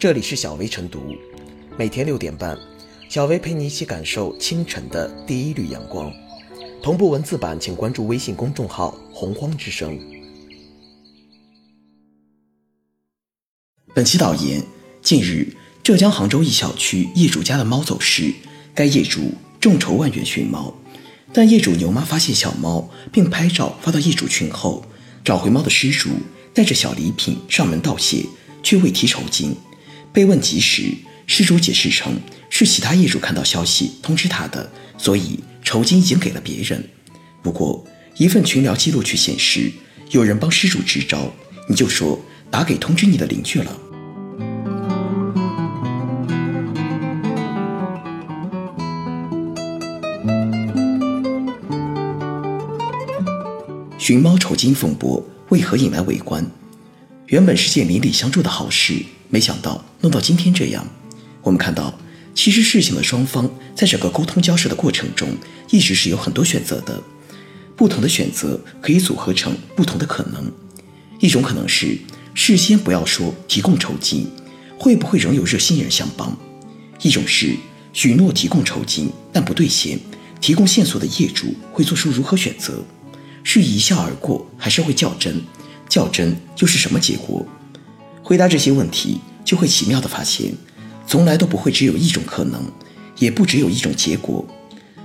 [0.00, 1.14] 这里是小薇晨读，
[1.76, 2.58] 每天六点半，
[3.10, 6.10] 小薇陪你一起感受清晨的第一缕阳光。
[6.82, 10.00] 同步文字版，请关注微信公众号“洪荒之声”。
[13.94, 14.64] 本期导言：
[15.02, 18.32] 近日，浙江杭州一小区业主家的猫走失，
[18.74, 20.72] 该业主众筹万元寻猫，
[21.30, 24.82] 但业主牛妈发现小猫，并拍照发到业主群后，
[25.22, 26.08] 找回猫的失主
[26.54, 28.24] 带着小礼品上门道谢，
[28.62, 29.54] 却未提酬金。
[30.12, 30.92] 被问及时，
[31.26, 36.84] 失主解释称是其他业主看到消息通知他的，所以酬金已经给了别人。
[37.42, 37.84] 不过，
[38.16, 39.70] 一份群聊记录却显示，
[40.10, 41.32] 有人帮失主支招，
[41.68, 42.20] 你就说
[42.50, 43.80] 打给通知你的邻居了。
[53.96, 56.44] 寻猫酬金风波为何引来围观？
[57.26, 58.94] 原本是件邻里相助的好事，
[59.30, 60.86] 没想到弄到今天这样。
[61.40, 61.98] 我们看到，
[62.34, 65.28] 其实事情的双方在整个沟通交涉的过程中，
[65.70, 67.00] 一直是有很多选择的。
[67.76, 70.52] 不同的选择可以组合成不同的可能。
[71.18, 71.98] 一种可能是
[72.34, 74.26] 事先不要说提供酬金，
[74.78, 76.36] 会不会仍有热心人相帮？
[77.00, 77.56] 一种是
[77.92, 79.98] 许诺提供酬金但不兑现，
[80.40, 82.82] 提供线索的业主会做出如何选择？
[83.42, 85.40] 是一笑而过，还是会较真？
[85.88, 87.46] 较真又是什么结果？
[88.22, 90.52] 回答这些问题，就会奇妙的发现，
[91.08, 92.62] 从来都不会只有一种可能，
[93.18, 94.46] 也不只有一种结果。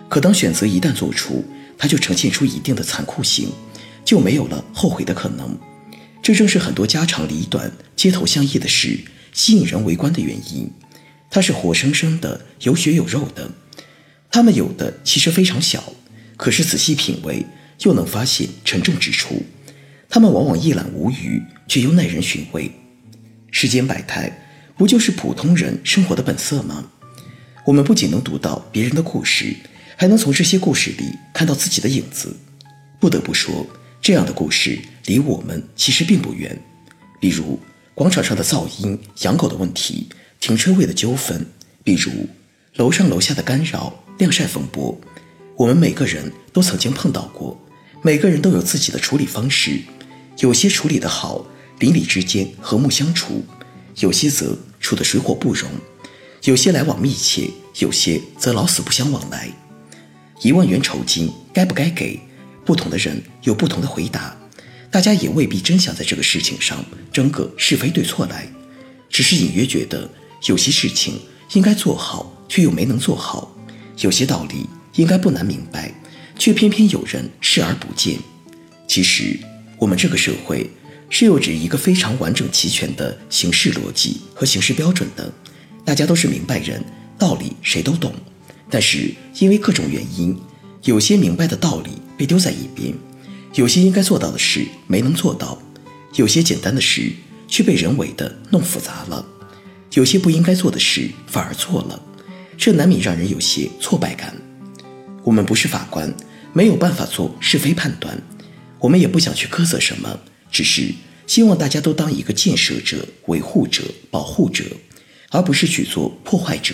[0.07, 1.43] 可当选择一旦做出，
[1.79, 3.49] 它就呈现出一定的残酷性，
[4.05, 5.57] 就没有了后悔的可能。
[6.21, 8.99] 这正是很多家长里短、街头巷议的事
[9.33, 10.69] 吸引人围观的原因。
[11.31, 13.49] 它是活生生的、有血有肉的。
[14.29, 15.83] 他们有的其实非常小，
[16.37, 17.43] 可是仔细品味，
[17.79, 19.41] 又能发现沉重之处。
[20.07, 22.71] 他们往往一览无余，却又耐人寻味。
[23.57, 24.29] 世间百态，
[24.75, 26.91] 不就是普通人生活的本色吗？
[27.65, 29.55] 我们不仅能读到别人的故事，
[29.95, 32.35] 还能从这些故事里看到自己的影子。
[32.99, 33.65] 不得不说，
[34.01, 36.61] 这样的故事离我们其实并不远。
[37.21, 37.57] 比如
[37.93, 40.09] 广场上的噪音、养狗的问题、
[40.41, 41.39] 停车位的纠纷；
[41.81, 42.11] 比如
[42.73, 44.99] 楼上楼下的干扰、晾晒风波，
[45.55, 47.57] 我们每个人都曾经碰到过，
[48.01, 49.79] 每个人都有自己的处理方式。
[50.39, 51.45] 有些处理得好，
[51.79, 53.43] 邻里之间和睦相处；
[53.97, 55.69] 有些则处得水火不容；
[56.43, 57.49] 有些来往密切，
[57.79, 59.49] 有些则老死不相往来。
[60.41, 62.19] 一万元酬金该不该给？
[62.65, 64.35] 不同的人有不同的回答，
[64.89, 68.47] 大家也未必真想在这个事情上争个是非对错来，
[69.09, 70.09] 只是隐约觉得
[70.47, 71.19] 有些事情
[71.53, 73.47] 应该做好，却又没能做好；
[73.99, 74.65] 有些道理
[74.95, 75.93] 应该不难明白，
[76.39, 78.17] 却偏偏有人视而不见。
[78.87, 79.37] 其实。
[79.77, 80.71] 我们这个社会
[81.17, 85.31] 是有着一个非常完整齐全的形式逻辑和形式标准的，
[85.85, 86.83] 大家都是明白人，
[87.17, 88.13] 道理谁都懂。
[88.69, 90.37] 但是因为各种原因，
[90.83, 92.93] 有些明白的道理被丢在一边，
[93.53, 95.57] 有些应该做到的事没能做到，
[96.15, 97.09] 有些简单的事
[97.47, 99.25] 却被人为的弄复杂了，
[99.93, 101.97] 有些不应该做的事反而做了，
[102.57, 104.35] 这难免让人有些挫败感。
[105.23, 106.13] 我们不是法官，
[106.51, 108.21] 没有办法做是非判断。
[108.79, 110.19] 我们也不想去苛责什么，
[110.55, 110.89] 只是
[111.27, 114.63] 希望大家都当一个建设者、维护者、保护者，
[115.29, 116.73] 而不是去做破坏者。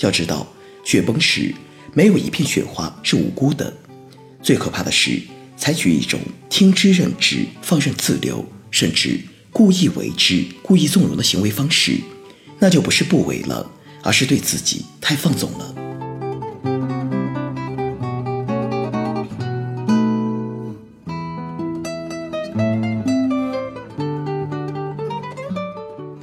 [0.00, 0.44] 要知道，
[0.84, 1.54] 雪崩时
[1.92, 3.72] 没有一片雪花是无辜的。
[4.42, 5.22] 最可怕的是
[5.56, 6.18] 采取一种
[6.50, 9.20] 听之任之、放任自流，甚至
[9.52, 12.00] 故意为之、故意纵容的行为方式，
[12.58, 13.70] 那就不是不为了，
[14.02, 15.73] 而是对自己太放纵了。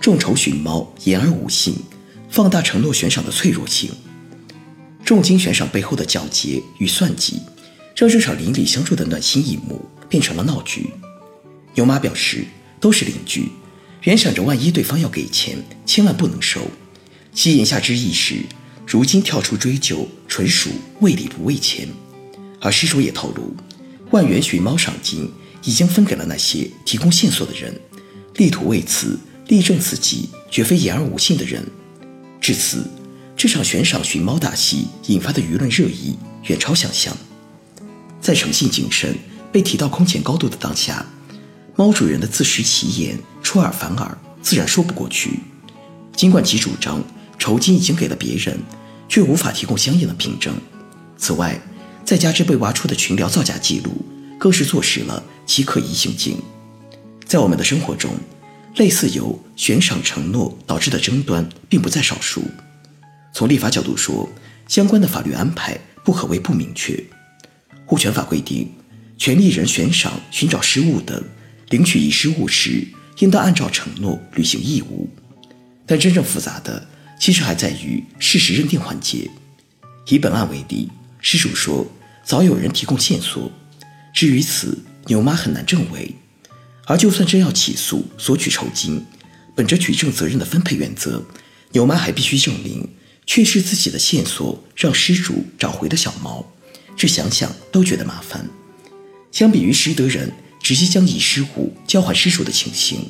[0.01, 1.75] 众筹寻猫，言而无信，
[2.27, 3.91] 放大承诺悬赏的脆弱性。
[5.05, 7.39] 重金悬赏背后的皎洁与算计，
[7.95, 9.79] 让这场邻里相助的暖心一幕
[10.09, 10.89] 变成了闹剧。
[11.75, 12.45] 牛妈表示，
[12.79, 13.49] 都是邻居，
[14.01, 15.55] 原想着万一对方要给钱，
[15.85, 16.61] 千万不能收。
[17.31, 18.37] 其言下之意是，
[18.87, 20.71] 如今跳出追究，纯属
[21.01, 21.87] 为理不为钱。
[22.59, 23.55] 而失主也透露，
[24.09, 25.31] 万元寻猫赏金
[25.63, 27.79] 已经分给了那些提供线索的人，
[28.37, 29.19] 力图为此。
[29.51, 31.61] 力证自己绝非言而无信的人。
[32.39, 32.89] 至此，
[33.35, 37.13] 这场悬赏寻猫大戏引发的舆论热议远超想象。
[38.21, 39.13] 在诚信谨慎
[39.51, 41.05] 被提到空前高度的当下，
[41.75, 45.41] 猫主人的自食其言、出尔反尔，自然说不过去。
[46.15, 47.03] 尽管其主张
[47.37, 48.57] 酬金已经给了别人，
[49.09, 50.55] 却无法提供相应的凭证。
[51.17, 51.59] 此外，
[52.05, 53.91] 再加之被挖出的群聊造假记录，
[54.39, 56.37] 更是坐实了其可疑行径。
[57.25, 58.11] 在我们的生活中，
[58.75, 62.43] 类似由悬赏承诺导致的争端并不在少数。
[63.33, 64.29] 从立法角度说，
[64.67, 67.01] 相关的法律安排不可谓不明确。
[67.89, 68.71] 物权法规定，
[69.17, 71.21] 权利人悬赏寻找失物等，
[71.69, 72.87] 领取遗失物时，
[73.19, 75.09] 应当按照承诺履行义务。
[75.85, 76.87] 但真正复杂的，
[77.19, 79.29] 其实还在于事实认定环节。
[80.07, 80.89] 以本案为例，
[81.19, 81.85] 失主说
[82.23, 83.51] 早有人提供线索，
[84.13, 84.77] 至于此，
[85.07, 86.15] 牛妈很难证伪。
[86.91, 89.05] 而就算真要起诉索取酬金，
[89.55, 91.23] 本着举证责任的分配原则，
[91.71, 92.85] 牛妈还必须证明
[93.25, 96.45] 确是自己的线索让失主找回的小猫，
[96.97, 98.45] 这想想都觉得麻烦。
[99.31, 103.09] 相比于失德人直接将遗失物交还失主的情形，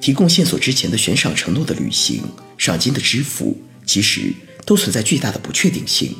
[0.00, 2.22] 提供线索之前的悬赏承诺的履行、
[2.56, 4.32] 赏金的支付，其实
[4.64, 6.14] 都存在巨大的不确定性。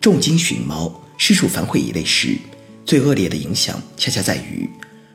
[0.00, 2.38] 重金寻猫、失主反悔一类事，
[2.86, 4.66] 最恶劣的影响恰恰在于。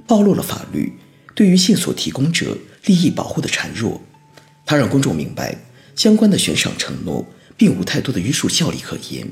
[0.10, 0.92] 暴露了法律
[1.36, 4.02] 对于线索提供者利益保护的孱弱，
[4.66, 5.56] 它让公众明白
[5.96, 7.24] 相关的悬赏承诺
[7.56, 9.32] 并无太多的约束效力可言。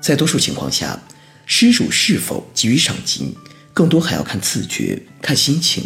[0.00, 1.00] 在多数情况下，
[1.46, 3.32] 失主是否给予赏金，
[3.72, 5.84] 更多还要看自觉、看心情。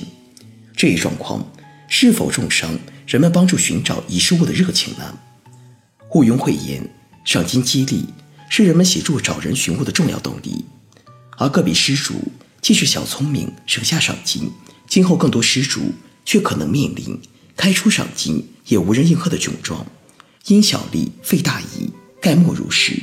[0.75, 1.47] 这一状况
[1.87, 5.19] 是否重伤人们帮助寻找遗失物的热情呢？
[6.15, 6.83] 毋庸讳言，
[7.27, 8.07] 赏金激励
[8.49, 10.65] 是人们协助找人寻物的重要动力，
[11.37, 12.33] 而个别失主。
[12.67, 14.51] 既是小聪明省下赏金，
[14.89, 15.93] 今后更多失主
[16.25, 17.17] 却可能面临
[17.57, 19.87] 开出赏金也无人应和的窘状。
[20.49, 23.01] 因小利费大义，概莫如是。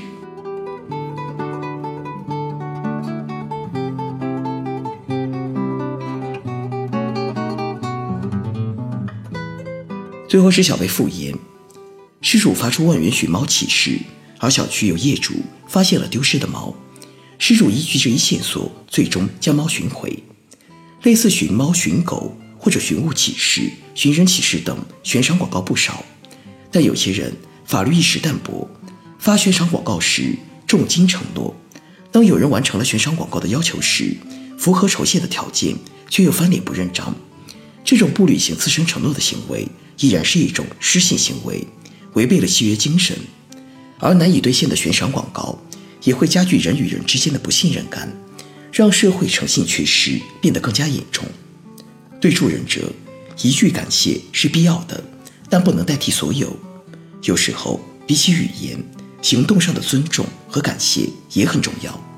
[10.28, 11.34] 最后是小贝复言，
[12.20, 13.98] 失主发出万元寻猫启事，
[14.40, 15.36] 而小区有业主
[15.70, 16.76] 发现了丢失的猫。
[17.38, 20.18] 失主依据这一线索，最终将猫寻回。
[21.04, 26.06] 类似寻猫、寻狗或者寻物启事、寻人启事等悬赏广告不少，
[26.72, 27.34] 但有些人
[27.66, 28.70] 法律意识淡薄，
[29.20, 30.36] 发悬赏广告时
[30.66, 31.54] 重金承诺，
[32.12, 34.16] 当有人完成了悬赏广告的要求时，
[34.58, 35.76] 符合酬谢的条件，
[36.10, 37.14] 却又翻脸不认账。
[37.84, 39.68] 这种不履行自身承诺的行为，
[40.00, 41.68] 依然是一种失信行为，
[42.14, 43.18] 违背了契约精神。
[44.00, 45.60] 而难以兑现的悬赏广告。
[46.04, 48.12] 也会加剧人与人之间的不信任感，
[48.72, 51.26] 让社会诚信缺失变得更加严重。
[52.20, 52.92] 对助人者，
[53.42, 55.04] 一句感谢是必要的，
[55.50, 56.58] 但不能代替所有。
[57.24, 58.84] 有时候，比起语言，
[59.22, 62.13] 行动上的尊重和感谢也很重要。